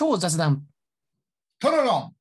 [0.00, 0.62] 超雑談。
[1.58, 2.12] トロロン。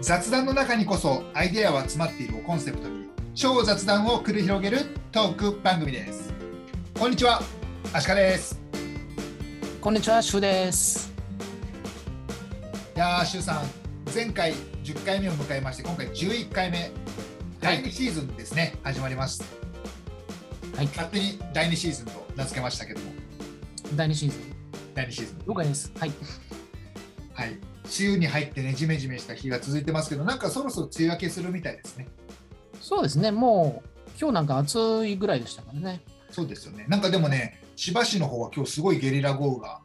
[0.00, 6.32] 雑談の中にこそアイデアは詰まっているをコンセプトに超雑談を繰り広げるトーク番組です。
[6.98, 7.42] こんにちは
[7.92, 8.58] アシカです。
[9.82, 11.12] こんにちは、シュウです。
[12.96, 13.64] いやーシュウさん
[14.14, 16.90] 前回10回目を迎えまして今回11回目。
[17.60, 19.57] 第2シーズンですね、始まります
[20.78, 20.86] はい。
[20.86, 23.06] 勝手に第2シーズンと名付けましたけども
[23.96, 24.40] 第2シーズン。
[24.94, 25.92] 第2シーズン了解です。
[25.98, 26.12] はい。
[27.34, 27.60] はい、梅
[28.10, 32.06] 雨に入ってね、じめじめした日が続いてますけど、なんかそろそろ梅雨明けするみたいですね。
[32.80, 33.32] そうですね。
[33.32, 36.00] もう、今日なんか暑いぐらいでしたからね。
[36.30, 36.86] そうですよね。
[36.86, 39.80] なんかでもね、千葉市の方は今日すごいゲリラ豪雨が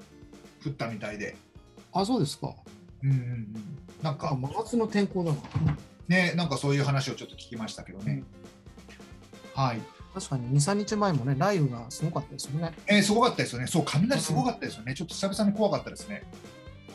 [0.63, 1.35] 降ったみたいで、
[1.91, 2.53] あ、そうですか。
[3.01, 3.55] うんうんうん、
[4.03, 5.37] なんか真夏の天候だな。
[6.07, 8.23] ね、なんかそういう話をちょっと聞きましたけどね。
[9.55, 9.81] はい、
[10.13, 12.73] 確かに2、3日前もね、雷雨がすごかったですよね。
[12.87, 13.67] えーすごかったですよね。
[13.67, 14.93] そう、雷すごかったですよね。
[14.93, 16.23] ちょっと久々に怖かったですね。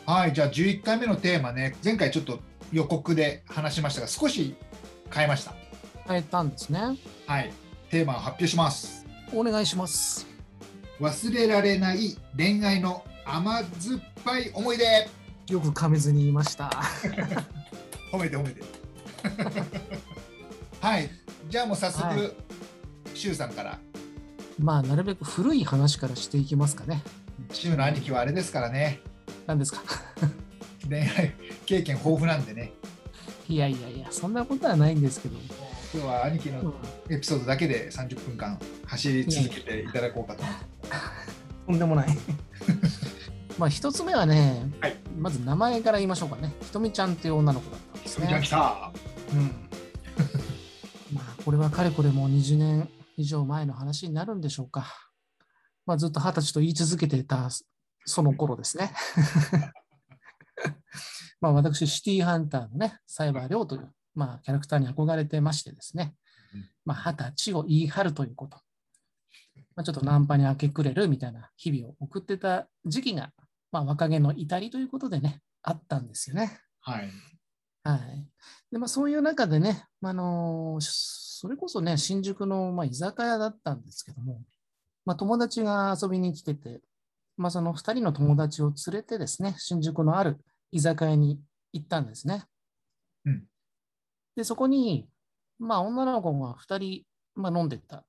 [0.05, 2.39] はい、じゃあ11回目のテーマね、前回ちょっと
[2.71, 4.55] 予告で話しましたが、少し
[5.13, 5.53] 変えました。
[6.07, 6.97] 変えたんですね。
[7.27, 7.51] はい、
[7.89, 9.05] テーマを発表します。
[9.33, 10.25] お願いします。
[10.99, 15.07] 忘れられない恋愛の甘酸っぱい思い出
[15.49, 16.69] よく噛めずに言いました。
[18.11, 18.61] 褒めて褒めて
[20.81, 21.09] はい
[21.47, 22.31] じゃあもう早速、はい
[23.19, 23.79] シュウさんから
[24.59, 27.01] まあ、なるべく古い話からしていきますかね。
[27.51, 28.99] シュウの兄貴はあれですからね
[29.47, 29.81] 何ですか？
[30.89, 31.33] 恋愛
[31.65, 32.73] 経験豊富なんでね
[33.47, 35.35] いやいやいや、そんなことはないんですけど。
[35.93, 36.73] 今日は兄貴の
[37.09, 40.43] エピソードだけで30分間走り続けていただこうかと
[41.65, 42.07] とんでもない。
[43.57, 46.53] まあ一つ目はね、はいまず名前から言いましょうかね。
[46.61, 48.41] ひとみちゃんっていう女の子だったんですねそれじゃあ。
[48.41, 48.91] 来た
[49.33, 49.51] うん、
[51.15, 52.89] まあこれはかれこれもう20年
[53.19, 54.85] 以上前の話になるんでしょうか。
[55.85, 57.49] まあ、ずっと二十歳と言い続けていた
[58.05, 58.93] その頃ですね。
[61.41, 66.15] まあ私、シティーハンターのね、サイバーリョウという、まあ、キャラクターに憧れてましてですね
[66.53, 68.57] うん、まあ、二十歳を言い張るということ。
[69.75, 73.33] まあ、ちょっとナンパに明け暮れるみたいな日々を送ってた時期が、
[73.73, 76.61] まあ、若気の至りということでね、あったんですよね。
[76.79, 77.11] はい
[77.83, 78.27] はい。
[78.71, 84.41] で、まあ、そういう中でね、あのーそれこそね、新宿の、まあ、居酒屋だったんですけども、
[85.05, 86.81] まあ、友達が遊びに来てて、
[87.37, 91.39] まあ、その2人の友達を連れてですね、新宿のある居酒屋に
[91.71, 92.43] 行ったんですね。
[93.23, 93.45] うん
[94.35, 95.07] で、そこに、
[95.59, 97.03] まあ、女の子が2人、
[97.35, 98.05] まあ、飲んでた。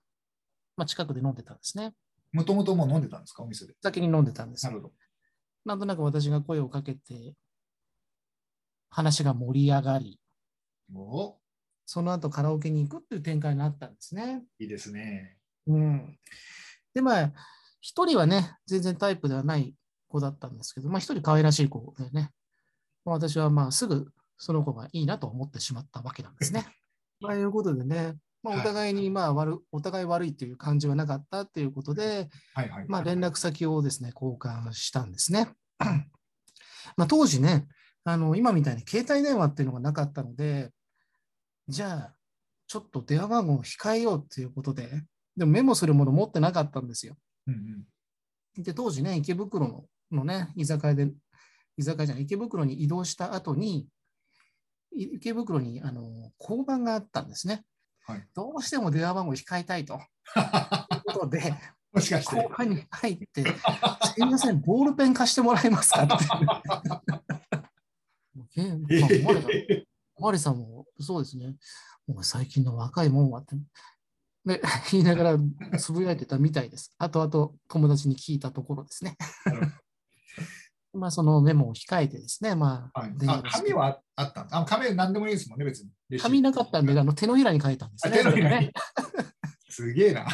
[0.76, 1.94] まあ、近くで飲んでたんですね。
[2.32, 3.44] もともともう飲んでたんですか？
[3.44, 4.72] お店で先に飲んでたんですな。
[4.72, 4.92] るほど
[5.64, 7.34] なんとなく私が声をかけて、
[8.90, 10.20] 話が盛り上がり、
[10.92, 11.39] お
[11.92, 14.44] その後カラオケに行くっていう展開になったんですね。
[14.60, 16.16] いいですねうん。
[16.94, 17.32] で、まあ、
[17.80, 19.74] 一人はね、全然タイプではない
[20.06, 22.30] 子だったんですけど、まあ一人可愛らしい子でね、
[23.04, 24.06] まあ私はまあすぐ
[24.38, 26.64] その子がいいなと思ってしまったわけなんですね。
[27.18, 28.14] まあいうことでね、
[28.44, 35.52] まあ、はいお互いにまあ悪、お互い悪いという感じはなかったっていうことで、はいはいまあ、連絡先をですね、交換したんですね。
[36.96, 37.66] まあ、当時ね、
[38.04, 40.70] あの、今みたいに携帯電話っていうのがなかったので、
[41.70, 42.14] じゃあ、
[42.66, 44.88] ちょっと電話番号を控えようっていうことで、
[45.36, 47.16] でもメモするもの持ってなかったんですよ。
[47.46, 47.84] うんうん
[48.62, 51.12] で、当時ね、池袋ののね、居酒屋で、
[51.76, 53.86] 居酒屋じゃない、池袋に移動した後に、
[54.92, 57.64] い池袋にあの交番があったんですね。
[58.04, 60.00] はいどうしても電話番号を控えたい という
[61.12, 61.54] ことで、
[61.92, 63.50] もしかして交番に入って、す
[64.18, 66.14] いません、ボールペン貸してもらえますかって。
[68.34, 68.88] もうけんま
[69.32, 71.56] あおまわりさんおまわりさんもそうですね、
[72.06, 73.56] もう最近の若いもんはって、
[74.44, 74.62] で
[74.92, 76.94] 言いながらつぶやいてたみたいです。
[76.98, 79.16] あとあと友達に聞いたところですね。
[80.92, 83.12] まあそのメモを控えてですね、まあ、はい。
[83.28, 86.18] あ紙はあったあ紙何でもいいですもんね別に。
[86.18, 88.18] 紙なかったんで、あの手のひらに書いたんですね。
[88.20, 88.66] あ手のひらに。
[88.66, 88.72] ね。
[89.68, 90.26] すげえな。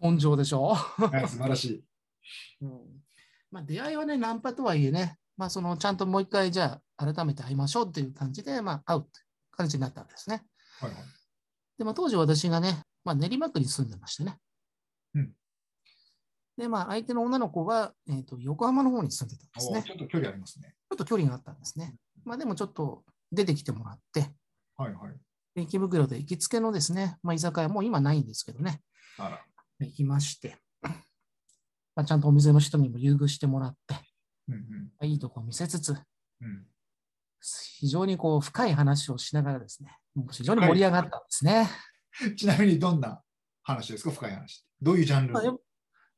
[0.00, 0.74] 根性でしょ？
[0.74, 1.84] はい素晴らしい。
[2.62, 3.02] うん。
[3.50, 10.42] まあ、出会いはね、ナンパとはいえね、まあ、そのちゃんともう一回、じゃあ、改めて会いましょうっていう感じで、まあ、会うっていう感じになったんですね。
[10.80, 11.00] はいはい。
[11.78, 14.38] で、まあ、当時私がね、まあ、練馬区に住んでましてね。
[15.14, 15.32] うん
[16.56, 19.82] で、まあ、相手の女の子は、えー、と横浜の方に住んでたんですおね。
[19.86, 20.74] ちょっと距離ありますね。
[20.90, 21.94] ちょっと距離があったんですね。
[22.24, 24.32] まあ、でもちょっと出てきてもらって、
[24.78, 25.12] はいはい。
[25.54, 28.80] で池袋で行きつけのですね、まあ、居酒屋、もう今ないんですけどね、
[29.18, 29.44] あら。
[29.80, 30.90] 行きまして、ま
[32.02, 33.94] あ、ちゃんとお店の人にも優遇してもらって、
[34.48, 35.94] うんうんいいとこを見せつつ、う
[36.46, 36.66] ん。
[37.78, 39.98] 非常にこう深い話をしながらですね、
[40.30, 41.68] 非常に盛り上がったんですね。
[42.36, 43.22] ちなみにどんな
[43.62, 44.66] 話ですか、深い話。
[44.80, 45.32] どういうジャンル？
[45.34, 45.42] まあ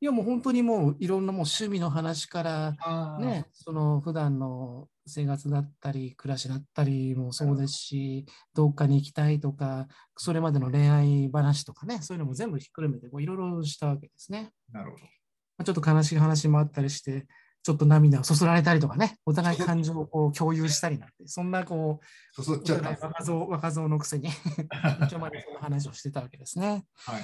[0.01, 14.53] いやもう本当にもういろんなもう趣味の話から、ね、その普段の生活だったり、暮らしだったりもそうですし、どっかに行きたいとか、それまでの恋愛話とかね、そういうのも全部ひっくるめていろいろしたわけですね。
[14.71, 15.03] なるほど。
[15.03, 15.09] ま
[15.57, 17.27] あちょっと悲しい話もあったりして、
[17.61, 24.29] ちょっと涙をそそられたりとかね、お互い感情をこう共有したりなんて、そんなこう、そそっおちゃった若造若造のくせに、
[25.05, 26.85] 一応までその話をしてたわけですね。
[26.95, 27.23] はい。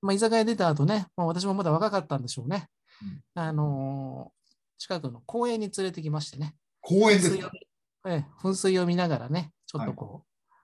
[0.00, 2.68] まあ、居酒屋出た後ね、まあ、私もまだ若かったんでしょうね。
[3.02, 4.42] うんあのー
[4.78, 7.46] 近くの公園に連れてきましてね、公園ですか？
[7.46, 7.50] 噴水を
[8.08, 10.54] ええ噴水を見ながらね、ちょっとこう、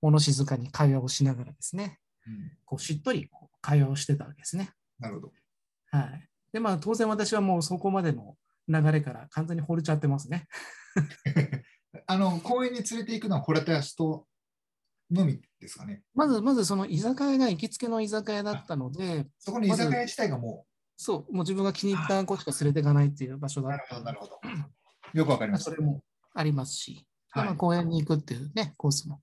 [0.00, 3.30] 物静かに会話をしながらですね、うんこうしっとり
[3.60, 4.72] 会話をしてたわけですね。
[4.98, 5.32] なるほど。
[5.92, 6.28] はい。
[6.52, 8.36] で、まあ当然私はもうそこまでの
[8.68, 10.46] 流れから完全に惚れちゃってますね。
[12.06, 14.26] あの、公園に連れて行くのは惚れた人
[15.10, 16.02] のみですかね？
[16.14, 20.66] まず、まずその居酒屋が行きつけの居酒屋だったので、そこの居酒屋自体がも
[20.96, 24.40] そう、もう自分が気に入った子しか連れていかないっていう場所う、なるほど、なるほど。
[25.12, 25.64] よくわかります。
[25.64, 26.02] それも
[26.34, 29.20] ありますし、ではいまあ、公園に行くっていうね、コースも。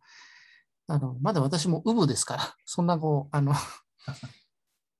[0.88, 3.54] あのまだ私もウブですから、そんなこう、あの、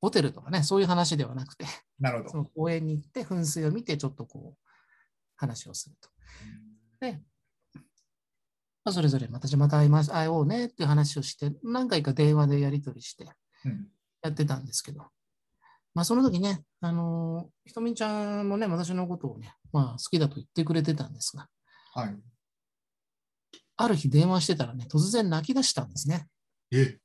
[0.02, 1.66] ホテルとかね、そういう話ではなくて、
[2.00, 2.30] なるほど。
[2.30, 4.60] その公園に行って噴水を見て、ちょっとこう、
[5.36, 6.10] 話をすると。
[7.00, 7.22] で、
[8.86, 13.26] まあ、それぞれまたじゃあまた会います、会おうねっていう話をして、何回か電話でやり取りして
[13.66, 13.88] うん
[14.22, 15.06] やってたんですけど、
[15.94, 21.48] まあその時ね、あのひとみちゃんもね、私のことをね、まあ好きだと言ってくれてたんですが、
[21.94, 22.16] はい。
[23.78, 26.28] ある日電話してたらね、突然泣き出したんですね。
[26.72, 27.00] え？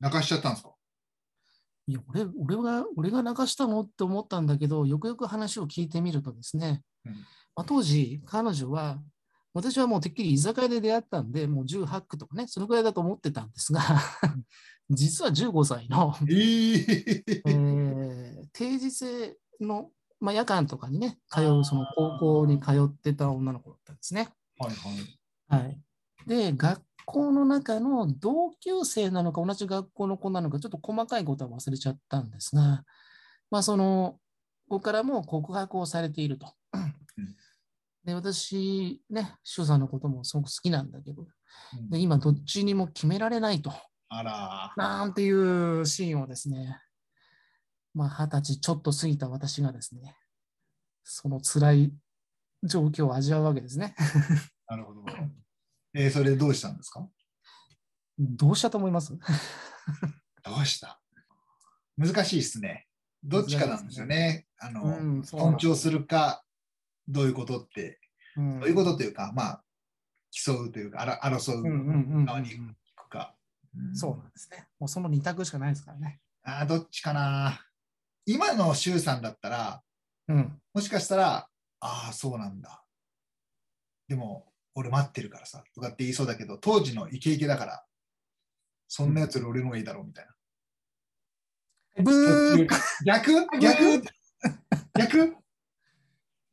[0.00, 0.70] 泣かしちゃったんですか？
[1.88, 3.82] いや、俺、俺が、俺が泣かしたの？
[3.82, 9.00] って思ったんだけど、よくよく話を聞いてみるとですね、うんまあ、当時、彼女は、
[9.54, 13.80] 私はもうてっきり居酒屋で出会ったんで、もう18区とかね、そのくらいだと思ってたんですが、
[14.90, 24.28] 実は15歳の、えーえー定時制の、まあ、夜間とかにね、通う、その高校に通ってた女の子だったんですね。
[24.58, 25.64] はいはい。
[25.64, 25.80] はい。
[26.26, 32.84] で、学校の中の同級生なのか同じ学校の子なのか、ちょっと細かいことは忘れちゃったんですが、
[33.50, 34.18] まあ、その
[34.68, 36.52] 子からも告白をされていると。
[38.04, 43.72] で、私、ね、周さんのこともすごく好きなんだけど、うんで今、どっちにも決められないと。
[44.08, 46.78] あらなんていうシーンをですね、
[47.94, 50.16] まあ、二十歳ちょっと過ぎた私がですね、
[51.02, 51.92] その辛い
[52.62, 53.94] 状況を味わうわけですね。
[54.68, 55.02] なるほど。
[55.98, 57.08] えーそれでどうしたんですか？
[58.18, 59.14] どうしたと思います？
[59.14, 59.18] ど
[60.62, 61.00] うした？
[61.96, 62.86] 難しいですね。
[63.24, 64.46] どっちかなんですよね。
[64.58, 64.90] あの、う
[65.20, 66.44] ん尊重するか、
[67.08, 67.98] どういうことって、
[68.36, 69.64] うんどういうことというか、まあ、
[70.30, 71.62] 競うというか、あら争う
[72.26, 73.34] 側に行くか。
[73.74, 74.66] んそうなんですね。
[74.78, 76.20] もうその二択しかないですからね。
[76.42, 77.60] あーどっちかな。
[78.26, 79.82] 今の周さんだったら、
[80.28, 80.60] うん。
[80.74, 81.48] もしかしたら、
[81.80, 82.84] ああ、そうなんだ。
[84.08, 84.46] でも、
[84.76, 87.84] 俺待ってるからさ、とかって言いそうだけど、当時のイケイケだから、
[88.86, 90.26] そんなやつより俺の方がいいだろうみたい
[91.96, 92.04] な。
[92.04, 92.68] ブー
[93.06, 93.46] 逆？
[93.58, 94.02] 逆？
[94.94, 95.36] 逆？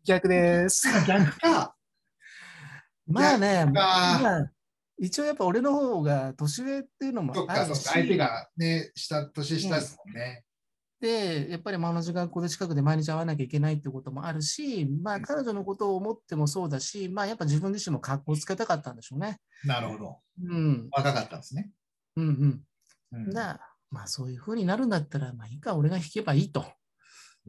[0.05, 0.87] 逆です。
[1.05, 1.75] 逆か。
[3.07, 4.51] まあね、まあ、
[4.97, 10.45] 一応やっぱ俺の方が年上っていうのもあるしそっか、相手がね、下、年下ですもんね。
[11.03, 19.37] で、やっぱりまあ同じ学校で近くで毎日会わなきゃいけないってこともあるし、まあ彼女のことを思ってもそうだし、まあやっぱ自分自身も格好つけたかったんでしょうね。
[19.65, 20.19] なるほど。
[20.45, 20.87] うん。
[20.93, 21.71] 若かったんですね。
[22.15, 22.63] うん
[23.11, 23.19] うん。
[23.25, 23.59] うん、だ
[23.91, 26.65] まあそういう風になるんだったら、まあいいか、俺が弾けばいいと。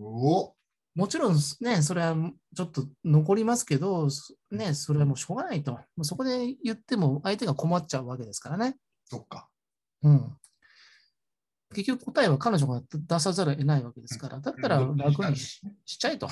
[0.01, 0.53] お
[0.97, 2.17] もちろんね、それは
[2.57, 5.79] ちょっと残りますけど、そね、それはもうしょうがないと。
[6.03, 8.77] そこで言っても相手が困っちゃうわけですからね。
[9.05, 9.49] そっか。
[10.03, 10.37] うん。
[11.75, 16.29] 結局答えは彼女が出さざるを得ないわけですから、だったらうん楽にししちゃえと。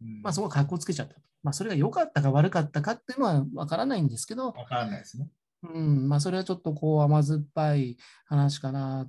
[0.00, 1.16] うん まあそこは格好つけちゃった。
[1.42, 5.28] まあそれが良かったか悪かったかっていうのはわからないんですけど、わからないですね。
[5.62, 7.96] うん、まあそれはちょっとこう甘酸っぱい
[8.26, 9.08] 話かな。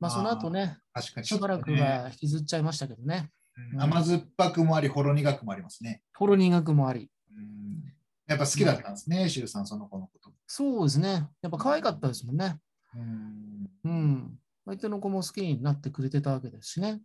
[0.00, 3.30] まあその後ね、確かに、しばらくねは引きずっちゃいましたけどね。
[3.72, 6.02] うん甘酸っぱくもあり、ほろ苦くもありますね。
[6.14, 7.10] ほろ苦くもあり。
[7.36, 7.94] うん
[8.26, 10.32] やっぱ好きだったんですね、シュウさん、その子のこと。
[10.46, 11.28] そうですね。
[11.42, 12.58] やっぱ可愛かったですもんね。
[12.96, 13.53] うん
[13.84, 14.38] うん。
[14.66, 17.00] 相手の子も好きになってくれてたわけですしね。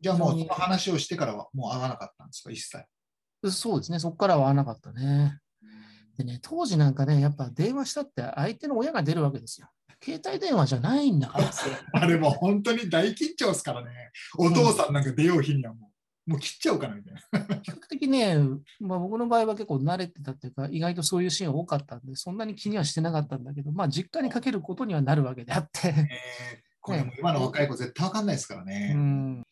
[0.00, 2.84] じゃあもうその話をしてからはもう会わなかったんですか、一切？
[3.50, 3.98] そうですね。
[3.98, 5.38] そこからは会わなかったね。
[6.16, 9.68] でね、当時なんかね、やっぱ電話したって相手の親が出るわけですよ。
[10.02, 11.50] 携帯電話じゃないんだから。
[11.92, 14.10] あれもう本当に大緊張ですからね。
[14.38, 15.89] お父さんなんか出よう日にはもう、
[16.30, 17.56] もう切っちゃおうかなみたいな。
[17.62, 18.36] 比較的ね、
[18.78, 25.88] まあ、僕の場合は結構慣れてたっていうか、意外とそういうシーン多かったんで、そんなに気にはしてなかったんだけど、まあ、実家にかけることにはなるわけであって。
[25.88, 25.96] えー
[26.82, 28.94] これも今の若い子絶対わかんないですからうね。
[28.94, 29.42] ん、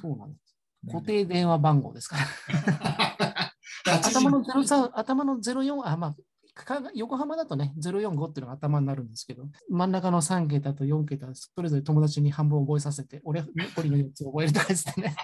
[0.00, 0.56] そうなんです。
[0.92, 3.98] 固定電話番号ですから。
[3.98, 6.16] 8 時頭の03、頭の04、あ、まあ、
[6.64, 15.14] か横浜だとね、045っていうのが頭になるんですけど、真ん中の3桁と4桁、それぞれ友達に半分覚えさせて、俺、残りの4つ覚えるとかですね。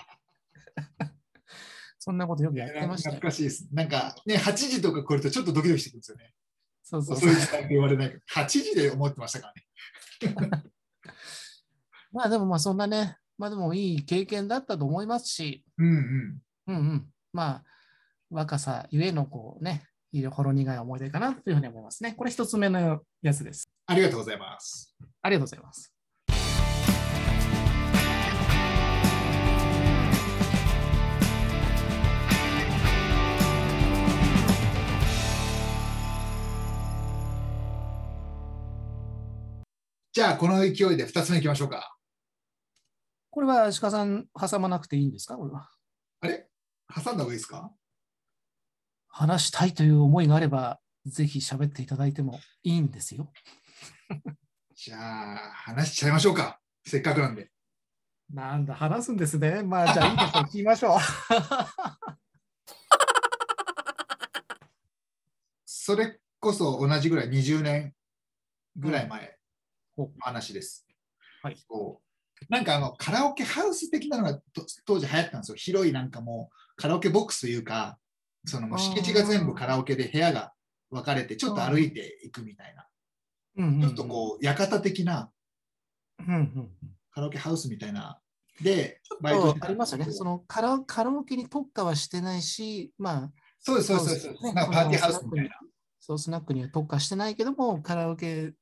[1.99, 3.31] そんなことよくやってましたよ懐。
[3.31, 3.69] かしいです。
[3.73, 6.35] なんかね、8時とか来るとちょっとドキドキしてくるんですよね。
[6.83, 9.53] そうそうそういう時間って言われないけど、8時で思ってましたか
[10.21, 10.63] らね。
[12.13, 16.43] まあでもまあそんなね、まあでもいい経験だったと思いますし、うんうん。
[16.67, 17.13] うんうん。
[17.33, 17.65] まあ、
[18.31, 22.13] 若さゆえのこうね、いろほろ苦い思い出かなというふうに思いますね。
[22.13, 23.69] これ一つ目のやつです。
[23.87, 24.95] ありがとうございます。
[25.23, 25.92] ありがとうございます。
[40.13, 41.97] じゃあ、この勢いで2つ目いきましょうか。
[43.31, 45.37] これは鹿さん挟まなくていいんですか？
[45.37, 45.71] これは。
[46.21, 46.47] あれ？
[46.95, 47.73] 挟んだ方がいいですか？
[49.09, 53.33] 話したいという思いがあれば、ぜひ喋っていただいてもいいんですよ。
[54.75, 56.61] じゃあ、話しちゃいましょうか。
[56.87, 57.51] せっかくなんで。
[58.31, 59.63] なんだ、話すんですね。
[59.63, 60.43] まあ、じゃあいいですよ。
[60.45, 60.99] 聞きましょう。
[65.65, 67.95] それこそ同じぐらい、20年
[68.77, 69.39] ぐらい前
[70.21, 70.87] 話です。
[71.43, 72.13] はいこう
[72.49, 75.57] なんかあのカラオケハウス的なのがと当時流行ったんですよ。
[75.57, 77.99] 広いなんかもうカラオケボックスというか、
[78.47, 80.53] そのもう敷地が全部カラオケで部屋が
[80.91, 82.87] 分かれて、ちょっと歩いていくみたいな、
[83.57, 85.31] うんうんちょっとこう、館的な
[86.19, 86.71] うんうんうん
[87.13, 88.19] カラオケハウスみたいな。
[88.61, 90.11] で、バイトありますよね。
[90.11, 94.45] そのカラカラオケに特化はしてないし、まあ、そうです、そうです、そうです。
[94.45, 95.51] ねなんかパーティーハウスみたいな。
[96.01, 98.55] そうスナックには特化してないけども、カラオケ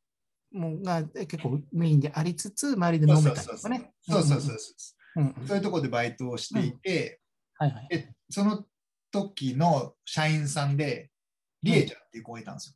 [0.52, 3.92] もが結構メインでありつつ、周りで飲めたりとかね。
[4.00, 5.46] そうそうそうそう。
[5.46, 7.20] そういうところでバイトをしていて、
[7.54, 8.14] はいはい。
[8.30, 8.64] その
[9.10, 11.10] 時の社員さんで、
[11.62, 12.74] りえちゃんっていう子がいたんですよ。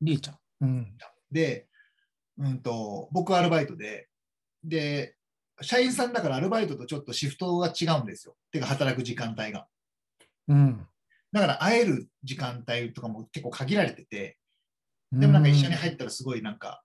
[0.00, 0.38] りえちゃん。
[0.62, 0.96] うん。
[1.30, 1.68] で、
[2.38, 4.08] うんと、僕アルバイトで、
[4.64, 5.16] で、
[5.60, 8.36] 社員さんだからアルバイトとちょっとシフトが違うんですよ。
[8.50, 9.68] てか働く時間帯が。
[10.48, 10.86] うん。
[11.32, 14.38] だから会える時間帯とかも結構限られてて、
[15.12, 16.82] でもなんか一緒に入ったらすごいなんか、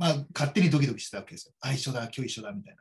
[0.00, 1.52] まあ勝手にドキドキしてたわけですよ。
[1.60, 2.76] あ、一緒だ、今日一緒だみたい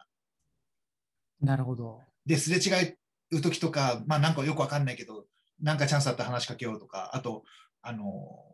[1.42, 1.52] な。
[1.52, 2.00] なるほど。
[2.26, 2.96] で、すれ違
[3.32, 5.26] う時とか、まあなんかよくわかんないけど、
[5.62, 7.44] なんかチャンスあったら話しかけようとか、あと、
[7.82, 8.06] あの、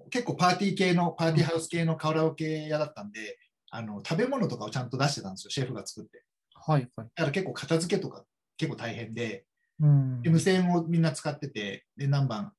[0.10, 3.38] 結構パーティー系の、パーティーハウス系のカラオケ屋だったんで、
[3.69, 6.24] あの、食べ物とかをちゃんと出してたんですよ、シェフが作って。
[6.55, 7.07] はいはい。
[7.13, 8.25] だから結構片付けとか
[8.57, 9.45] 結構大変で、
[9.79, 12.53] うんで無線をみんな使ってて、で、何番、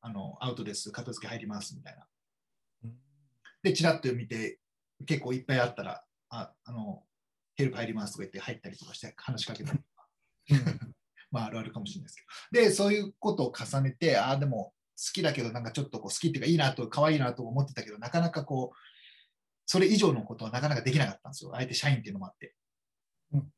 [0.00, 2.06] あの、アウトです、片付け入りますみたいな。
[3.62, 4.58] で、チラッと見て、
[5.04, 7.02] 結構いっぱいあったら、あ、あの、
[7.54, 10.08] ヘルプ入りますとか言って入ったりとかして話しかけたりとか。
[11.30, 12.64] まあ、あるあるかもしれないですけど。
[12.64, 18.76] で、そういうことを重ねて、ああ、でも好きだけど、なんかちょっとこう好きっていうか、いいなと、可愛いなと思ってたけど、なかなかこう、
[19.66, 21.52] それ以上のことはなかなかできなかったんですよ。
[21.54, 22.54] 相手社員っていうのもあって。
[23.32, 23.52] うん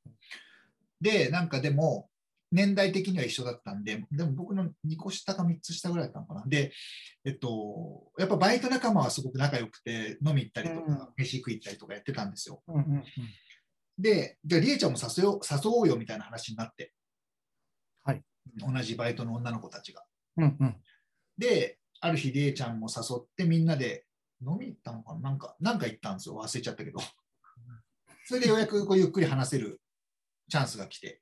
[1.01, 2.09] で、なんかでも、
[2.55, 6.45] 年代的には一緒だったんで、でも僕の2個下か3つ下ぐらいだったのかな。
[6.47, 6.73] で、
[7.25, 12.63] えっと、やっぱバイト仲間はすごく仲良くて、飲み行ったりとか、うん飯食い行ったりとかやってたんですよ。
[12.69, 13.05] うんうんうん
[13.97, 16.93] で、じゃあ、りえちゃんも誘よう誘おうよみたいな話になって、
[18.03, 18.23] はい、
[18.57, 20.05] 同じバイトの女の子たちが。
[20.37, 20.77] うんうん
[21.39, 24.05] で、ある日、りえちゃんも誘って、みんなで
[24.41, 25.21] 飲み行ったのかな？
[25.21, 26.37] なんか、なんか行ったんですよ。
[26.37, 27.01] 忘れちゃったけど。
[28.27, 29.81] それでようやくこうゆっくり話せる
[30.49, 31.21] チャンスが来て。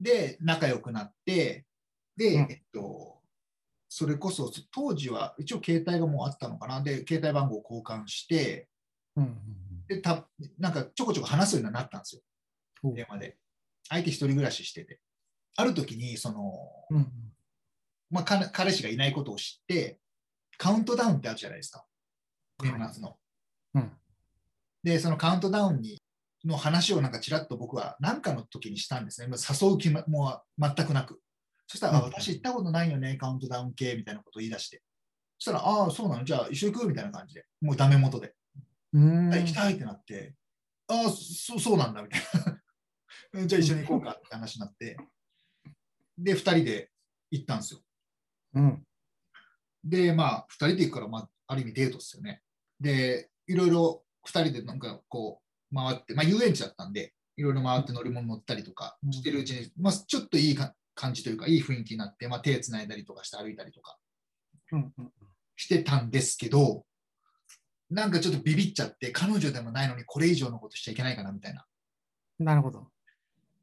[0.00, 1.66] で、仲良くなって、
[2.16, 3.20] で、うんえっと、
[3.88, 6.80] それこそ、当時は一応携帯がもうあったのかな。
[6.82, 8.68] で、携帯番号を交換して、
[9.16, 9.38] うんうん
[9.88, 10.28] で、た
[10.58, 12.22] なんかちょこちょこ話すようになったんですよ。
[12.84, 13.38] うん電話で。
[13.88, 15.00] 相手一人暮らししてて。
[15.56, 16.52] ある時に、その、
[16.90, 17.10] うん
[18.10, 19.98] まあ、か彼氏がいないことを知って、
[20.58, 21.84] カウントダウンってあるじゃないですか。
[22.62, 23.16] 年末の。
[23.74, 23.92] うん
[24.82, 26.00] で、そのカウントダウンに
[26.44, 29.28] の話をなんかちらっと僕は何かの時にしたんですね。
[29.28, 30.04] 誘う気も
[30.58, 31.20] 全くなく。
[31.66, 34.82] そしたら、私行ったことないよね、カウントダウン系みたいなことを言い出して。
[35.38, 36.24] そしたら、ああ、そうなの？
[36.24, 36.88] じゃあ一緒に行く？
[36.88, 37.44] みたいな感じで。
[37.60, 38.34] もうダメ元で。
[38.92, 40.34] うんあ行きたいってなって、
[40.88, 42.20] ああ、そそうなんだみたい
[43.34, 43.46] な。
[43.46, 44.96] じゃあ一緒に行こうかって話になって。
[46.16, 46.90] で、二人で
[47.30, 47.80] 行ったんですよ。
[48.54, 48.84] うん
[49.84, 52.42] で、まあ、二人で行くから、まあ、ある意味デートですよね。
[52.80, 63.98] で、いろいろ二人でなんかこう、回って、まあ、遊園地だったんで、いろいろ回って乗り物乗ったりとかしてるうちに、まあ、ちょっといいか感じというか、いい雰囲気になって、まあ、手つないだりとかして歩いたりとか
[64.72, 65.12] うんうん
[65.56, 66.84] してたんですけど、
[67.90, 71.66] なんかちょっとビビっちゃって、彼女でもないのにこれ以上のことしちゃいけないかなみたいな。
[72.38, 72.88] なるほど。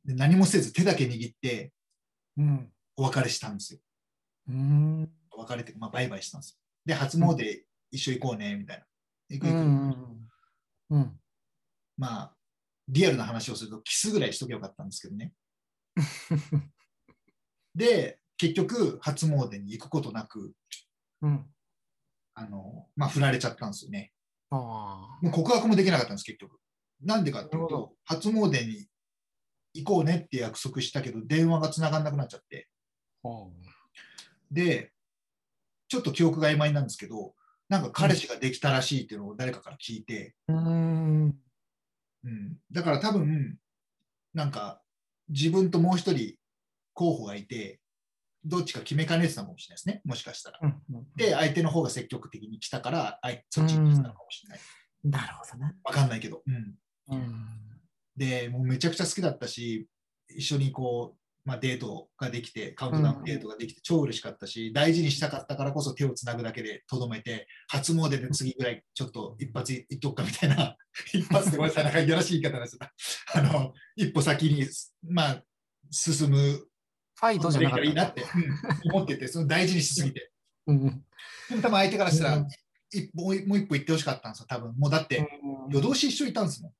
[0.03, 1.71] で何もせず手だけ握って
[2.37, 2.69] うん。
[2.97, 3.79] お別れしたんですよ。
[4.49, 5.09] うーん。
[5.31, 6.57] お別れって、まあ、バイバイしたんですよ。
[6.85, 8.85] で、初詣一緒行こうね、みたいな。
[9.29, 9.61] 行くう行く。
[9.63, 10.29] ん。
[10.91, 11.19] うん。
[11.97, 12.35] まあ、
[12.87, 15.33] リアルな話をすると、キスぐらいしとけばよかったんですけどね。
[17.73, 20.53] で、結局、初詣に行くことなく、
[21.21, 21.45] うん。
[22.35, 24.11] あの、まあ、振られちゃったんですよね。
[24.51, 26.59] あもう告白もできなかったんです、結局。
[27.01, 28.87] なんでかっていうと、初詣に
[29.73, 32.69] 行こうねって約束したけど、電話が繋がんなくなっちゃって。
[33.23, 33.29] あ。
[34.51, 34.93] で、
[35.87, 37.33] ちょっと記憶が曖昧なんですけど、
[37.67, 41.44] なんか彼氏ができたらしいっていうのを誰かから聞いて、うーん。
[42.25, 43.57] うん、だから多分、
[44.33, 44.81] なんか
[45.29, 46.35] 自分ともう一人
[46.93, 47.79] 候補がいて、
[48.43, 50.59] どっちか決めかねてたのかもしれないですね、もしかしたら。
[50.61, 54.59] うんうんで、相手の方が積極的に来たから、あいそっちに来たのかもしれない。
[55.03, 55.75] なるほどね。
[55.83, 56.41] わかんないけど。
[56.45, 56.75] うん、
[57.09, 57.45] うん。
[58.15, 59.87] で、もうめちゃくちゃ好きだったし、
[60.29, 70.75] 一緒にこう、まあ、デートができて、カウントダウンデートができて、超嬉しかったし、大事にしたかったからこそ手をつなぐだけでとどめて、初詣で次ぐらいちょっと一発いっとくかみたいな、
[71.13, 72.77] 一発でごめんなさい、なんかいやらしい言い方です
[73.35, 74.65] あの、一歩先に、
[75.03, 75.43] まあ、
[75.91, 77.79] 進むファイトじゃなか。
[77.81, 80.31] いいなって、うん思ってて、その大事にしすぎて。
[80.67, 80.85] うん。
[81.49, 82.47] でも多分相手からしたらうん、
[82.91, 85.27] 一歩もう一歩行ってほしかったんですよ、多分もうだって、
[85.69, 86.71] 夜通し一緒にいたんですもん。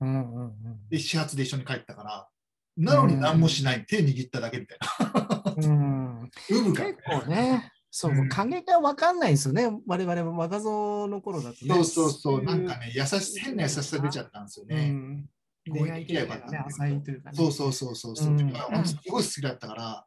[0.00, 2.28] うんうんうんで、始発で一緒に帰ったから、
[2.76, 5.54] なのに何もしない、手握っただけみたいな。
[5.56, 6.30] うん。
[6.50, 6.84] うぶか。
[6.84, 9.70] 結構ね、そうう、ん加減が分かんないですよね。
[9.86, 11.74] 我々も若造の頃だとね。
[11.74, 14.90] そうそうそう、いなんかね、優し変な優しさ出ちゃったんですよね。
[14.90, 15.30] うん。
[15.72, 17.36] 恋愛経験がね、浅いというかね。
[17.36, 18.28] そうそうそうそうそう。
[18.28, 18.38] うん
[18.84, 20.06] すごい好きだったから、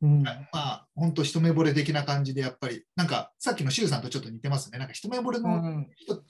[0.00, 0.22] うん。
[0.22, 4.78] まあ、本当一目惚れ的な感じで、やっぱり、なんか、さっきのシュウさんとちょっと似てますね。
[4.78, 6.24] なんか一目惚れうのん人っ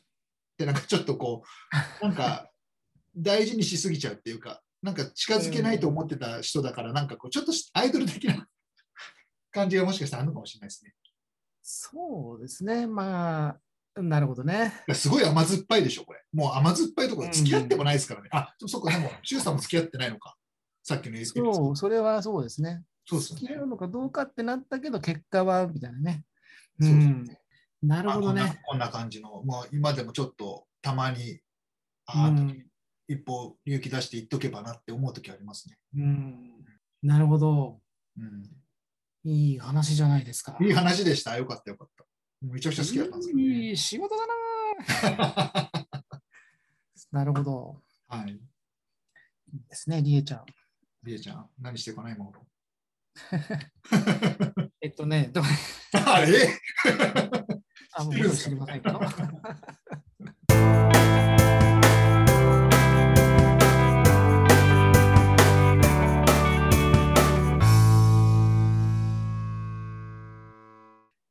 [0.57, 1.43] て、なんかちょっとこ
[2.01, 2.51] う、なんか、
[3.15, 8.47] 大事にしすぎちゃうっていうか、なんか近づけないと思ってた人だから、なんかこう、ちょっとアイドル的な
[9.51, 10.95] 感じがもしかしたらあるのかもしれないですね。
[11.63, 12.87] そうですね。
[12.87, 13.59] ま
[13.97, 14.73] あ、なるほどね。
[14.95, 16.23] すごい甘酸っぱいでしょ、これ。
[16.33, 18.29] もう甘酸っぱいところ付き合ってもないですからね。
[18.33, 20.37] あ、 そっか、でも、シュウさんも付き合ってないのか。
[20.83, 22.85] さっきの言ってるそう、それはそうですね。
[23.05, 23.67] そうですよね付き合う。
[23.67, 26.25] のかどうかってなったけど、結果は、みたいなね。
[26.79, 27.25] うそうですん。
[27.83, 28.41] なるほどまあね。
[28.43, 31.43] こんなこんな感じの、まあ、今でもちょっとたまに、う
[32.07, 32.68] ああ、ん。
[33.09, 35.79] 一歩勇気出して言っとけばなって思うときありますね。
[35.97, 36.65] うん。
[37.03, 37.81] なるほど。
[38.19, 38.45] うん、
[39.25, 40.57] いい話じゃないですか。
[40.61, 41.37] いい話でした。
[41.37, 42.05] よかったよかった。
[42.43, 43.45] めちゃくちゃ好きだったんですけどね。
[43.45, 45.71] いい仕事だな。
[47.11, 47.83] なるほど。
[48.09, 48.33] はい。
[48.33, 48.39] いい
[49.69, 50.45] ですね、りえちゃん。
[51.03, 52.47] りえちゃん、何してこないもの
[54.81, 55.43] えっとね、ど
[56.07, 56.61] あれ
[57.95, 59.01] あ、もう知りませんけど。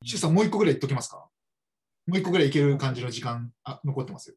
[0.07, 1.27] シュウさん、もう一個ぐらい言っときますか？
[2.07, 4.35] もう一個ぐらいいける感じの時間あ残ってますよ。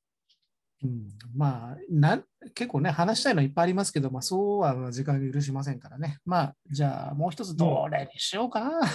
[0.82, 2.20] うん、まあな、
[2.54, 6.18] 結構ね、話したいのいっぱいありますけど、まあ、そうは時間が許しませんからね。
[6.24, 8.80] まあ、じゃあ、もう一つどれにしようかな。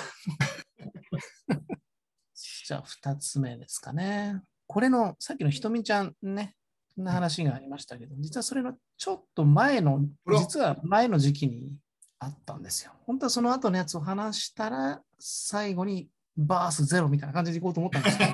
[2.33, 4.41] じゃあ、二つ目ですかね。
[4.67, 6.55] これの、さっきのひとみちゃんね、
[6.97, 11.77] の話がありましたけど、実はそれのちょっと前の、実は前の時期に
[12.19, 12.93] あったんですよ。
[13.05, 18.31] 本当はその後のやつを話したら、最後にバースゼロみたいな感じでいこうと思ったんですけど、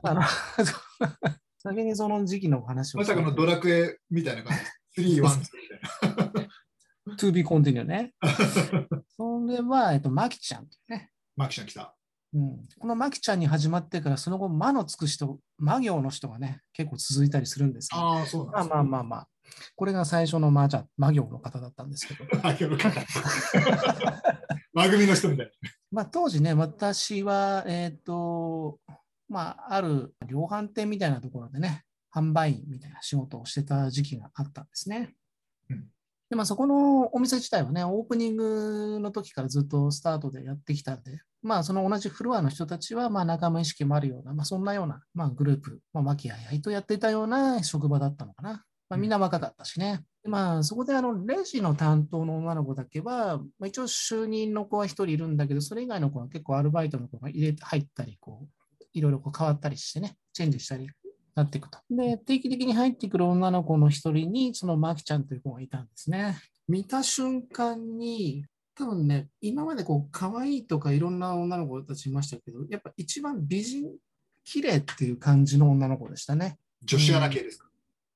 [0.02, 0.22] あの
[1.58, 2.98] 先にその時期のお話を。
[2.98, 4.56] まさかのドラクエみたいな感
[4.96, 5.02] じ。
[5.02, 6.48] 3、1、2みたいな。
[7.16, 8.12] to be continue ね。
[9.16, 11.10] それは、えっと、マキちゃんね。
[11.36, 11.94] マキちゃん来た。
[12.34, 19.28] うん、このマキちゃんに始まってから、その後、魔のつく人、魔行の人がね、結構続いたりするんですけど、ああ、そうなんまあまあまあまあ、
[19.76, 22.52] これが最初の魔じゃ魔行の方だったんですけど、 あ。
[22.54, 24.22] よかった。
[24.72, 25.52] 番組の人みたいな。
[25.92, 28.80] まあ当時ね、私は、えっ、と、
[29.28, 35.14] まあ、ある量販店みたいなところでね、販売員みたいな仕事をしてた時期があったんですね。
[35.70, 35.84] うん
[36.30, 48.64] で、まあそこのお店自体はね、オープニングの時からずっとスタートでやってきたんで、まあその同じフロアの人たちは、まあ仲間意識もあるような、まあそんなような、まあグループ、まあ和気あいあいとやっていたような職場だったのかな。
[48.88, 50.06] まあみんな若かったしね。
[50.22, 60.88] でまあそこであのレジの担当の女の子だけは、まあ、一応就任の子は一人いるんだけど、それ以外の子は結構アルバイトの子が入れて入ったり、こう、いろいろこう変わったりしてね、チェンジしたり
[61.34, 61.78] なっていくと。
[61.90, 66.38] で、定期的に入ってくる女の子の一人に、そのマキちゃんという子がいたんですね。
[66.68, 73.92] 見た瞬間に、多分ね、今までこう、可愛いとかいろんな女の子たちいましたけど、やっぱ一番美人、
[74.44, 76.58] 綺麗っていう感じの女の子でしたね。
[76.84, 77.68] 女子アナ系ですか、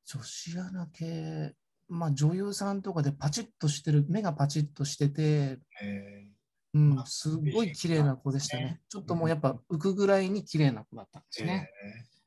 [0.07, 1.55] 女子アナ系、
[1.89, 6.27] まあ女優さんとかでパチッとしてる、目がパチッとしてて、え
[6.75, 8.65] うん、すごい綺麗な子でしたね。
[8.65, 8.81] ね。
[8.91, 11.71] ちょっともうやっぱ浮くぐらいに綺麗な子だったんでーすね。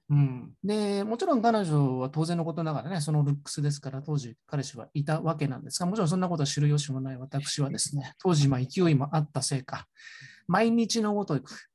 [0.10, 9.86] うん、で、もちろん彼女は当然のことながらね、そのルックスですから、当時彼氏はいたわけなんですが、もちろんそんなことは知る由もない私はですね、当時まあ勢いもあったせいか、
[10.48, 11.70] 毎日のごとく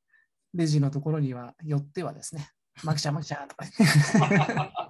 [0.53, 2.49] レジのところには寄ってはですね、
[2.83, 3.66] マキちゃん、マキちゃんとか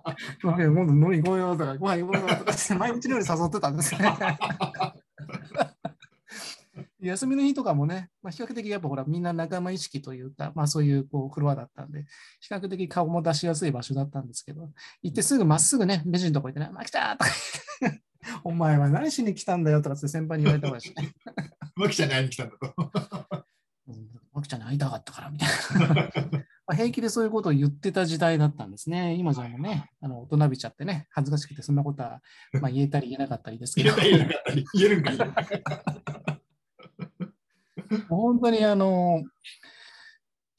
[0.43, 4.17] 今度飲み行こうよとか、ご飯行こうよとかって毎日のように誘ってたんですね。
[7.01, 12.07] 休みの日とかもね、まあ、比較的やっぱほらみんな仲間意識というか、まあそういうこうフロアだったんで、
[12.41, 14.71] 比較的顔も出しやすい場所だったんですけど、
[15.03, 17.31] 行ってすぐまっすぐね、レジのとこ行ってね、マキちゃんとか
[17.81, 18.01] 言って、
[18.43, 21.13] お前は何しに来たんだよとかって先輩に言われたわけですね。
[21.77, 22.75] マキちゃんに会いに来たんだと。
[24.33, 25.49] マキちゃんに会いたかったからみたい
[25.89, 26.45] な。
[26.67, 29.15] まあ平気でそういうことを言ってた時代だったんですね。
[29.15, 32.21] 今じゃもうね、あの大人びちゃってね、恥ずかしくてそんなことは、
[32.61, 35.17] まあ、言えたり言えなかったりですけど言え、なかったり言えるんかい。
[38.09, 39.23] 本当にあの、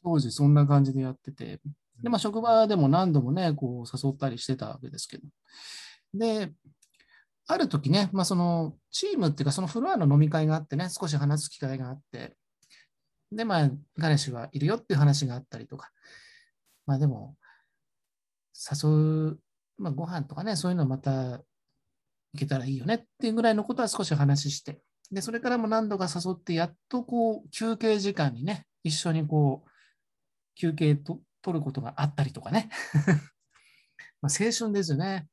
[0.04, 1.60] 当時そんな感じでやってて、
[2.02, 5.24] で、まあ、職場でも何度もね、こう誘ったりしてたわけですけど。
[6.14, 6.52] で、
[7.48, 12.36] ある時ね、まあ、そのチームっていうか、そのフロアの飲み会があってね、少し話す機会があって、
[13.32, 15.92] で、まあ、彼氏はいるよっていう話があったりとか、
[16.86, 17.36] まあでも、
[18.56, 19.40] 誘う、
[19.78, 21.44] まあ、ご飯とかね、そういうのまた行
[22.38, 24.80] けたらいいよねっていうぐらいのことは少し話して、
[25.12, 29.70] で、それからも何度か誘って、やっとこう、休憩時間にね、一緒にこう、
[30.56, 32.70] 休憩と取ることがあったりとかね。
[34.22, 35.28] まあ青春ですよね。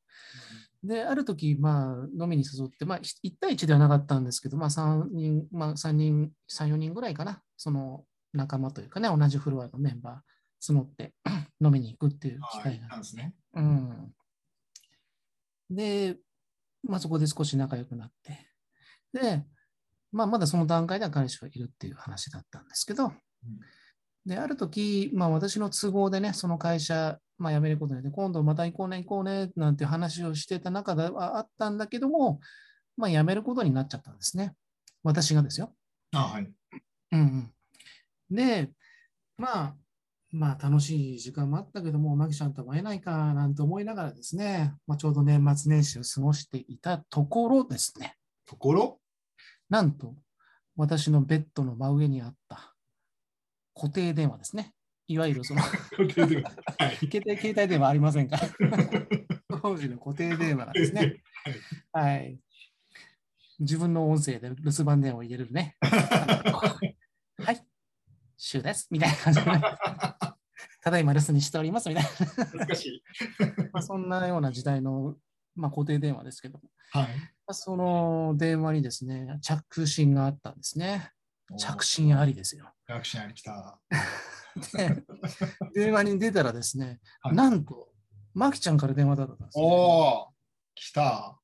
[0.83, 11.13] で、ある時、まあ、飲みに誘って、まあ、1対1ではなかったんですけど、まあ、3人、まあ、3人、3、4人ぐらいかな、その仲間というかね、同じフロアのメンバー、募って
[11.63, 13.33] 飲みに行くっていう機会があんですね。
[13.53, 14.13] うん。
[15.69, 16.17] で、
[16.83, 18.49] まあ、そこで少し仲良くなって、
[19.13, 19.45] で、
[20.11, 23.13] まあ、まだその段階では彼氏がいるっていう話だったんですけど、うん。
[24.25, 32.39] で、ある時、まあ、私の都合でね、その会社、まあ、辞めることによって、今度また行こうね、行こうね、なんて話をしてた中ではあったんだけども、
[32.95, 34.53] まあ、辞めることになっちゃったんですね。
[35.03, 35.73] 私がですよ。
[36.13, 36.51] あはい。
[37.11, 37.51] うんうん、
[38.29, 38.71] で、
[39.37, 39.75] まあ、
[40.31, 48.15] まあ、楽しい時間もあったけども、マキちゃんとも会えないかなんて思いながらですね、まあ、ちょうど年末年始を過ごしていたところですね、
[48.47, 48.99] ところ？
[49.69, 50.15] なんと、
[50.75, 52.73] 私のベッドの真上にあった
[53.75, 54.73] 固定電話ですね。
[55.13, 56.11] いわゆるそのはい。
[56.11, 58.39] 携帯携帯電話ありませんか
[59.61, 61.21] 当時の固定電話なんですね。
[61.91, 62.39] はい。
[63.59, 65.77] 自分の音声で留守番電話を入れるね。
[65.81, 67.63] はい。
[68.37, 68.87] シュウです。
[68.89, 69.61] みたいな感じでね、
[70.81, 71.89] ただいま留守にしております。
[71.89, 72.09] みたいな。
[73.71, 75.15] まあ、そんなような時代の、
[75.55, 77.07] まあ、固定電話ですけども、はい。
[77.07, 77.11] ま
[77.47, 81.11] あ、その電話にですね、着信があったんですね。
[81.57, 82.73] 着信ありですよ。
[82.87, 83.79] 着信ありきた。
[84.73, 85.03] で
[85.73, 87.89] 電話に出たらですね、はいなんと、
[88.33, 90.33] マキちゃんから電話だったんですよ、おお、
[90.75, 91.39] 来た。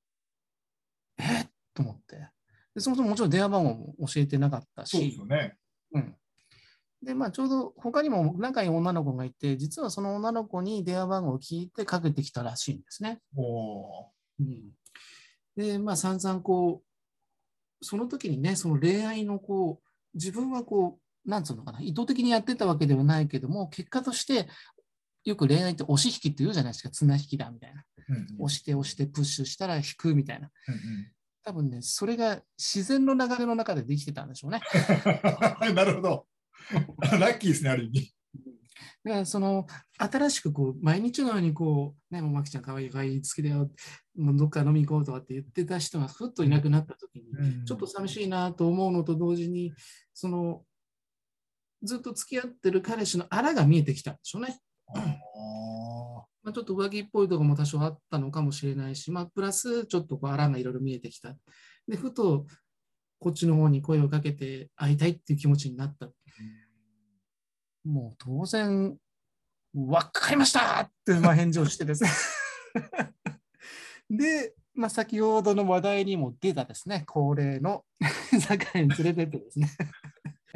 [1.17, 1.47] えっ？
[1.73, 2.29] と思って
[2.75, 2.81] で。
[2.81, 5.57] そもそももちろん電話番号も教えてなかったそうですし、よね。
[5.93, 6.15] うん。
[7.01, 13.21] で、まあ、ちょうど他にも仲いい女の子がいて、実はその女の子に電話番号を聞いてかけてきたらしいんですね。
[13.35, 14.71] おおうん、
[15.55, 24.47] で、まあ、散々こう、その時にね、その恋愛のこう、自分はこう、なんつうのかな、意図的にやってたわけではないけども、結果として、
[25.25, 27.81] よく恋愛って押し引きって言うじゃないですか、綱引きだみたいな。
[27.81, 27.83] ー。
[28.09, 30.49] うんうん押して押してプッシュしたら引くみたいな。
[30.67, 30.75] うん
[31.41, 34.59] 多分ね、それが自然の流れの中でできてたんでしょうね。
[35.61, 36.27] う んなるほど。
[37.17, 38.13] ラッキーですね、ある意味。
[39.03, 39.65] だからその
[39.97, 43.71] 新しくこう毎日のようにこう、ね、もうマキちゃんかわいいかわいい好きだよ、
[44.15, 49.73] もうどっか飲み行こうとかって言ってた人がふっといなくなった時に、ちょっと寂しいなと思うのと同時に、
[50.13, 50.63] その
[51.83, 54.59] ずっと付き合ってる彼氏のあらが見えてきたんでしょうね。
[54.87, 61.35] おまあ、ちょっと上着っぽいところも多少あったのかもしれないし、まあ、プラスちょっとこうあらがいろいろ見えてきた。
[61.87, 62.45] で、ふと
[63.19, 66.09] こっちの方に声をかけて会いたいっていう気持ちになった。
[67.85, 68.97] もう当然、
[69.73, 72.09] わかりましたってまあ返事をしてですね。
[74.09, 77.83] で、まあ、先ほどの話題にも出たですね、恒例の
[78.33, 79.69] 居酒屋に連れてってですね。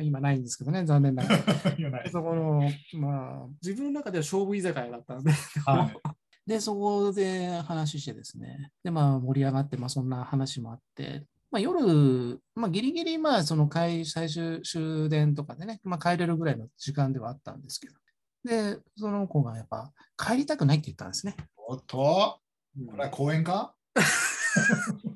[0.02, 2.10] 今ないんですけどね、残念ながら。
[2.12, 5.32] そこの、まあ、自分の中では勝負居酒屋だったんで、
[5.66, 6.50] はい。
[6.50, 17.96] で、そこで話してですね、で、まあ、盛り上がって、まあ、そんな話もあって、まあ、夜、まあ、ギリギリ、まあ、その帰最終終電とかでね、まあ、帰れるぐらいの時間ではあったんですけど、
[18.44, 21.36] で、その子がやっぱ帰りたくないって言ったんですね。
[21.56, 23.76] おっと、これは公園か？
[23.96, 24.02] ま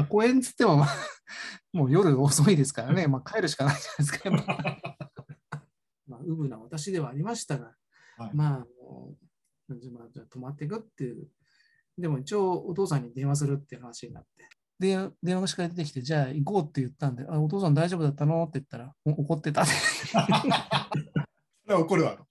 [0.00, 0.88] あ、公園つっても、まあ、
[1.72, 4.30] もう夜遅いですからね、まあ、帰るしかないじゃないですか。
[6.06, 7.74] まあ、うぶな私ではありましたが、
[8.16, 8.66] はいまあ、
[9.76, 11.28] じゃあ泊まっていくっていう。
[11.98, 14.48] でも一応お父さんに電話するっていう話になって。
[14.78, 19.72] で、電話がしから出てきて、じゃあ行こうって言ったんで、あお父さん大丈夫だったのって言ったら、お怒ってたって。
[21.74, 22.28] 怒るわろ。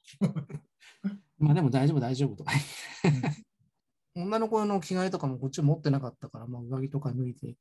[1.38, 2.52] まあでも大丈夫、大丈夫とか。
[4.18, 7.56] 女の子の着替えとかもこっち持ってなかったから、まあ、上着とか脱いで、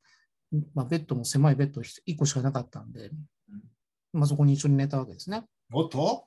[0.73, 3.11] まあ、ベッドも狭いベッド1個しかなかったんで、
[4.13, 5.45] まあ、そこに一緒に寝たわけですね。
[5.71, 6.25] おっと？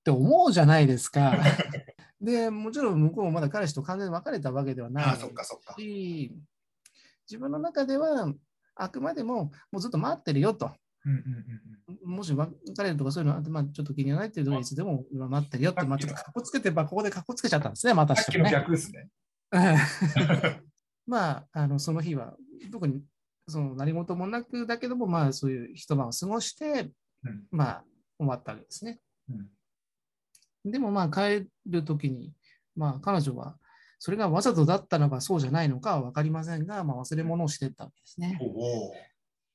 [0.00, 1.34] って思うじゃないですか。
[2.20, 5.04] で、もちろん向こうもまだ彼氏と完全に別れたわけではない。
[5.78, 6.36] し、
[7.26, 8.32] 自分の中では
[8.74, 10.72] あくまでももうずっと待ってるよと。
[11.04, 12.16] うんうんうんうん。
[12.16, 18.48] もし別れるとかそういうのあって、まあ、ちょっと気にならないっていうといつでも今待ってるよって、まあ、ちょっとかっこつけて、まあ、ここでかっこつけちゃったんですね、またさっきの。
[18.50, 19.08] 逆ですね。
[21.06, 22.36] まあ、あのその日は
[22.72, 23.02] 特に
[23.46, 26.90] その何事もなくだけども、まあ、そういう一晩を過ごして、
[27.24, 27.84] うんまあ、
[28.18, 29.00] 終わったわけですね。
[29.28, 29.48] うん
[30.64, 32.32] でも、まあ、帰るときに、
[32.74, 33.56] まあ、彼女は、
[33.98, 38.38] それがわざとだったのかそうじゃないのかは分かりませんが、まあ、忘れ物をしてったわけですね。
[38.40, 38.94] おお。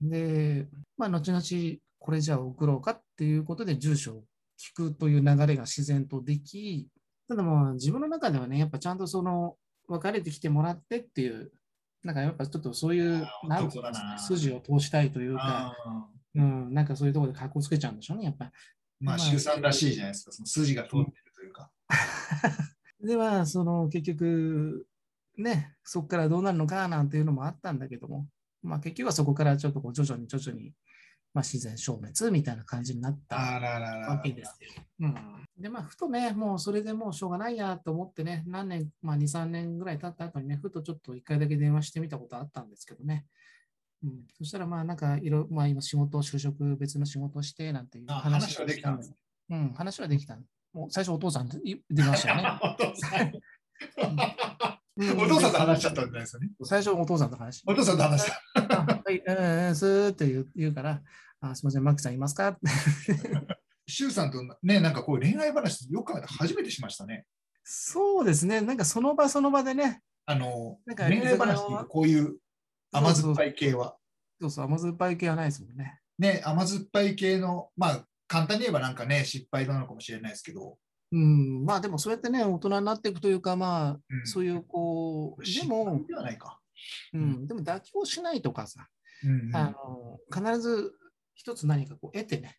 [0.02, 4.24] で、まあ、後々、これじゃあ送ろうかっていうことで、住所を
[4.58, 6.88] 聞くという流れが自然とでき、
[7.28, 9.56] ただまあ、自分の中ではね、やっぱちゃんとその、
[9.88, 11.52] 別れてきてもらってっていう、
[12.04, 18.52] なんかやっぱちょっとそういうなんか筋を通したいというか、あうん、なんかそういうところで格好つけちゃうんでしょうね、やっぱり。
[19.02, 20.32] まあ、周さんらしいじゃないですか。
[20.32, 21.72] その筋が通ってるというか。
[23.02, 24.88] では、その結局、
[25.38, 28.28] ね、そこからどうなるのかなんていうのもあったんだけども、
[28.62, 30.74] まあ結局はそこからちょっとこう徐々に徐々に、
[31.34, 34.84] まあ、自然消滅みたいな感じになったわけですよ。
[35.02, 35.16] うん、
[35.60, 43.26] で、まあ、ふとね、もうそれでもうしょうがないやと思ってね、何年、まあ、2、3年ぐらい経った後にね、ふとちょっと1回だけ電話してみたことあったんですけどね。
[44.04, 49.14] うん、そしたら、まあ、なんか、いろ、まあ、今仕事、就職、別の仕事をして、なんていうあ話話はできたんです
[49.50, 50.38] うん、話はできた。
[50.74, 52.44] もう最初お父さんって言ってましたよね。
[52.62, 53.32] お父さん。
[55.00, 56.50] うんお父さんと話しちゃったんじゃないですよね。
[56.64, 57.64] 最初お父さんと話。
[57.66, 58.80] お父さんと話した。
[58.80, 61.02] あはい、うん、すーって言う言うから、
[61.40, 62.18] あすみません、マックさんい。
[62.18, 62.60] ますかって
[63.88, 67.26] 周さんとね、なんかこう恋愛話、よく考えて初めてしましたね。
[67.64, 71.76] そうですね、なんかその場その場でね、あの、なんか恋愛話ってい。
[71.76, 72.20] うかこうい。
[72.20, 72.38] う
[72.92, 73.54] 甘酸っぱい。
[73.56, 73.96] 系は。
[74.40, 75.18] そうそう、甘酸っぱい。
[75.18, 75.46] 系はない。
[75.46, 76.00] ですもんね。
[76.20, 77.16] ね、甘酸っぱい。
[77.16, 80.34] 系の、まあ、簡単に言えばなんかね、失敗なのかもしれない。
[80.34, 80.78] ですけど、
[81.12, 86.60] うん、まあでもそうやってね、大人になっていくというか、まあ、うんそういうこう、で失も敗、ではないか。
[87.14, 88.88] うん、でも妥協しないとかさ、
[89.24, 90.94] うんうんあの必ず
[91.34, 92.58] 一つ何かこう得てね、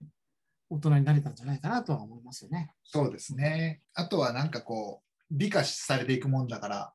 [0.70, 2.72] 大人になれたんじゃないかなとは思いますよね。
[2.84, 3.82] そうですね。
[3.94, 6.92] あとはなんかこう、美化されていくもんだから、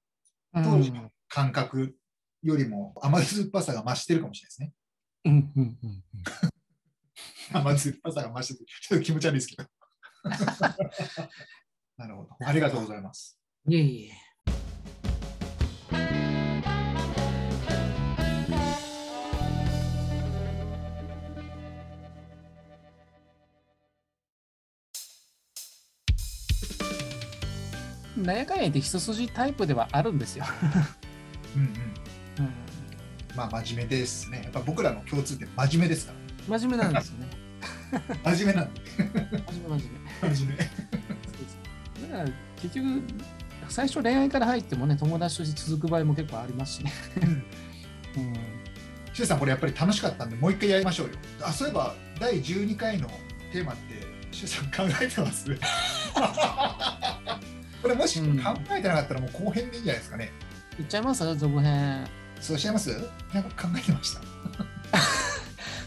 [0.55, 1.95] うん、当時の感覚
[2.41, 4.73] よりも甘酸っぱさが増してるかもしれないですね。
[5.25, 6.03] うんうんうんうん
[7.53, 8.65] 甘酸っぱさが増してる。
[8.65, 9.69] ちょっと気持ち悪いですけど。
[11.97, 12.29] なるほど。
[12.45, 13.39] ありがとうございます。
[13.67, 14.25] いえいえ。
[28.17, 30.45] なんやかんや言って一筋タイプではあるんですよ。
[31.55, 31.69] うんうん。
[32.45, 32.53] うん、
[33.35, 34.41] まあ真面目ですね。
[34.43, 36.13] やっぱ僕らの共通点真面目ですか
[36.47, 37.44] 真面目なんですよね。
[38.23, 38.31] ら。
[38.35, 38.81] 真面目なんで。
[38.97, 39.87] 真面目真面
[40.21, 40.35] 目。
[40.35, 40.57] 真面目。
[40.57, 42.29] だから
[42.61, 43.03] 結局、
[43.69, 46.93] 最初恋愛から入ってもね、友達として続く場合も結構ありますしね。
[48.17, 48.33] うん
[49.13, 51.13] シュウさん、これやっぱり楽しかったんで、もう一回やりましょうよ。
[51.41, 53.07] あ、そういえば、第12回の
[53.53, 55.45] テーマって、シュウさん考えてます？
[57.81, 58.25] これもし考
[58.71, 60.31] えてなかったら、もう後編でいいんじゃないですかね。
[60.77, 61.23] 言っちゃいます？
[61.37, 62.05] 続編。
[62.41, 62.89] そうしゃいます？
[63.33, 64.21] なんか考えてました？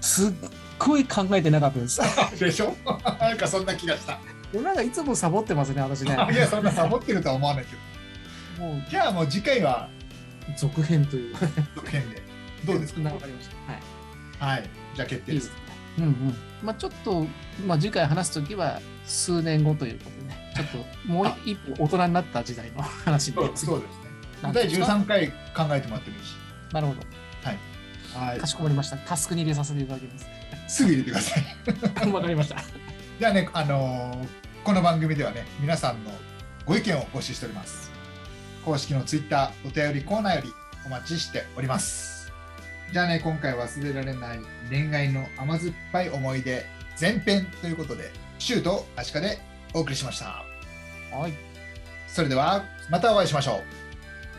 [0.01, 0.33] すっ
[0.79, 2.01] ごい考えてなかったです。
[2.39, 2.75] でしょ？
[3.21, 4.19] なんかそんな気がした。
[4.59, 6.17] なんかいつもサボってますね、私ね。
[6.33, 7.77] いや、そんなサボってるとは思わないけ
[8.61, 8.67] ど。
[8.67, 9.89] もうじゃあもう次回は
[10.57, 11.37] 続編という。
[11.75, 12.23] 続編で。
[12.65, 13.03] どうですか？
[13.03, 14.45] わかりました。
[14.47, 14.57] はい。
[14.57, 14.71] はい。
[14.95, 15.69] じゃあ決定ですいいです。
[15.69, 15.75] ね。
[15.99, 16.37] うんうん。
[16.63, 17.27] まあちょっと、
[17.67, 20.67] まあ次回話すときは数年後ということでね、ちょっ
[21.07, 23.57] ともう一歩大人になった時代の話そうで。
[23.57, 23.99] そうですね。
[24.43, 25.29] 第なんていうんですか？13回
[25.69, 26.35] 考えてもらってもいいし。
[26.73, 27.01] なるほど。
[27.45, 27.59] はい
[28.15, 28.47] か。
[28.47, 28.97] しこまりました。
[28.99, 30.27] タスクに入れさせていただきます。
[30.69, 31.41] すぐ入れてくださ
[32.07, 32.11] い。
[32.13, 32.57] わかりました。
[33.19, 36.11] じゃあね、あのーこの番組ではね、皆さんの
[36.67, 37.91] ご意見を募集しております。
[38.67, 40.53] 公式のツイッター、お便りコーナーより
[40.85, 42.31] お待ちしております。
[42.93, 46.67] じゃあね、今回忘れられない恋愛の甘酸っぱい思い出
[47.01, 49.39] 前編ということで、シューとアシカで
[49.73, 50.45] お送りしました。
[51.17, 51.33] はい。
[52.07, 53.63] それでは、またお会いしましょ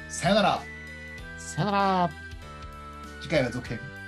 [0.10, 0.14] う。
[0.14, 0.64] さよなら。
[1.40, 2.29] さよなら。
[3.22, 3.99] 次回は続編。